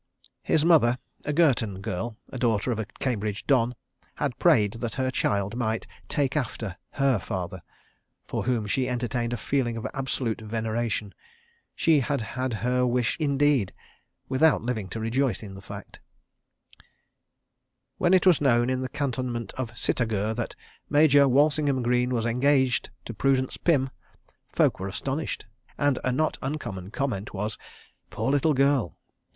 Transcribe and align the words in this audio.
His 0.41 0.65
mother, 0.65 0.97
a 1.25 1.31
Girton 1.31 1.79
girl, 1.79 2.17
and 2.31 2.41
daughter 2.41 2.71
of 2.71 2.79
a 2.79 2.87
Cambridge 2.99 3.45
Don, 3.45 3.75
had 4.15 4.39
prayed 4.39 4.73
that 4.81 4.95
her 4.95 5.11
child 5.11 5.55
might 5.55 5.85
"take 6.09 6.35
after" 6.35 6.75
her 6.93 7.19
father, 7.19 7.61
for 8.25 8.45
whom 8.45 8.65
she 8.65 8.89
entertained 8.89 9.31
a 9.31 9.37
feeling 9.37 9.77
of 9.77 9.85
absolute 9.93 10.41
veneration. 10.41 11.13
She 11.75 11.99
had 11.99 12.19
had 12.19 12.51
her 12.65 12.83
wish 12.83 13.15
indeed—without 13.19 14.63
living 14.63 14.89
to 14.89 14.99
rejoice 14.99 15.43
in 15.43 15.53
the 15.53 15.61
fact. 15.61 15.99
When 17.99 18.15
it 18.15 18.25
was 18.25 18.41
known 18.41 18.71
in 18.71 18.81
the 18.81 18.89
cantonment 18.89 19.53
of 19.53 19.69
Sitagur 19.77 20.33
that 20.33 20.55
Major 20.89 21.27
Walsingham 21.27 21.83
Greene 21.83 22.09
was 22.11 22.25
engaged 22.25 22.89
to 23.05 23.13
Prudence 23.13 23.55
Pym, 23.55 23.91
folk 24.51 24.79
were 24.79 24.87
astonished, 24.87 25.45
and 25.77 25.99
a 26.03 26.11
not 26.11 26.39
uncommon 26.41 26.89
comment 26.89 27.35
was 27.35 27.59
"Poor 28.09 28.31
little 28.31 28.55
girl!" 28.55 28.97